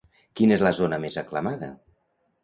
[0.39, 1.69] Quina és la zona més aclamada?